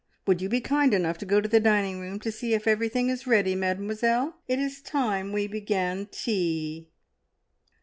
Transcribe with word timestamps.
Would 0.25 0.41
you 0.41 0.49
be 0.49 0.61
kind 0.61 0.95
enough 0.95 1.19
to 1.19 1.27
go 1.27 1.39
to 1.41 1.47
the 1.47 1.59
dining 1.59 1.99
room 1.99 2.19
to 2.21 2.31
see 2.31 2.55
if 2.55 2.65
everything 2.65 3.09
is 3.09 3.27
ready, 3.27 3.53
Mademoiselle? 3.53 4.35
It 4.47 4.57
is 4.57 4.81
time 4.81 5.31
we 5.31 5.45
began 5.45 6.07
tea." 6.07 6.89